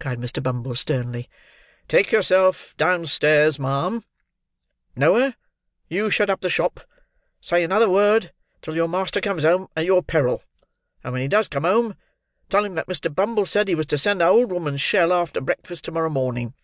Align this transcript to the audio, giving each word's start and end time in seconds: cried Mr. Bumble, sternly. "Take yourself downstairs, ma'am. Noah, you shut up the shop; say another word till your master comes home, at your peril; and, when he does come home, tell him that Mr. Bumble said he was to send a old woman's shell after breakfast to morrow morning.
cried 0.00 0.18
Mr. 0.18 0.42
Bumble, 0.42 0.74
sternly. 0.74 1.28
"Take 1.86 2.10
yourself 2.10 2.74
downstairs, 2.78 3.58
ma'am. 3.58 4.02
Noah, 4.96 5.36
you 5.90 6.08
shut 6.08 6.30
up 6.30 6.40
the 6.40 6.48
shop; 6.48 6.80
say 7.38 7.62
another 7.62 7.90
word 7.90 8.32
till 8.62 8.74
your 8.74 8.88
master 8.88 9.20
comes 9.20 9.42
home, 9.42 9.68
at 9.76 9.84
your 9.84 10.02
peril; 10.02 10.42
and, 11.04 11.12
when 11.12 11.20
he 11.20 11.28
does 11.28 11.48
come 11.48 11.64
home, 11.64 11.96
tell 12.48 12.64
him 12.64 12.76
that 12.76 12.86
Mr. 12.88 13.14
Bumble 13.14 13.44
said 13.44 13.68
he 13.68 13.74
was 13.74 13.84
to 13.88 13.98
send 13.98 14.22
a 14.22 14.26
old 14.28 14.50
woman's 14.50 14.80
shell 14.80 15.12
after 15.12 15.38
breakfast 15.42 15.84
to 15.84 15.92
morrow 15.92 16.08
morning. 16.08 16.54